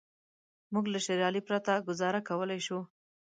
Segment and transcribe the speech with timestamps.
[0.73, 2.79] موږ له شېر علي پرته ګوزاره کولای شو.